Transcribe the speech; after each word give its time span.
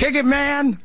Kick 0.00 0.14
it, 0.14 0.24
man. 0.24 0.78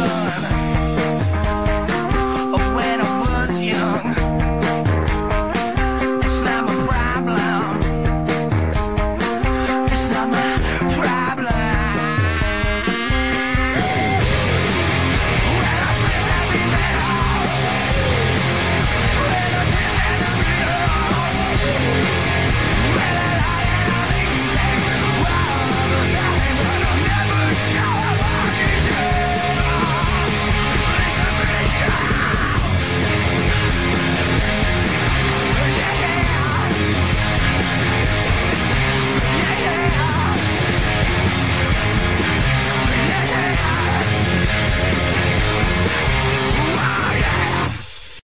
done 0.00 0.59